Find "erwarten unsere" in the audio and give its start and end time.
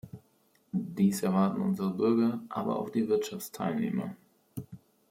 1.21-1.91